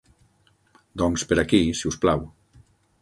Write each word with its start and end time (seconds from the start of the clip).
Doncs 1.01 1.27
per 1.33 1.39
aquí 1.43 1.59
si 1.81 1.93
us 1.93 1.99
plau. 2.07 2.25